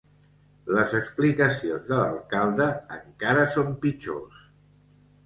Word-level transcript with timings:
Les 0.77 0.93
explicacions 0.99 1.85
de 1.91 1.99
l'alcalde 1.99 2.69
encara 2.97 3.45
són 3.57 3.71
pitjors. 3.85 4.41